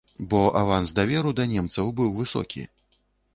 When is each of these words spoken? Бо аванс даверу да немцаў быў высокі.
Бо 0.29 0.37
аванс 0.61 0.93
даверу 0.99 1.33
да 1.41 1.45
немцаў 1.51 1.93
быў 2.01 2.09
высокі. 2.19 2.67